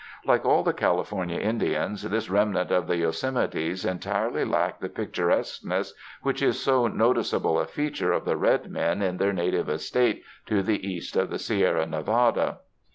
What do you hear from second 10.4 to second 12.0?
to the east of the Sierra